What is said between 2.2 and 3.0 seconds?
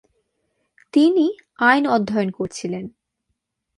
করছিলেন।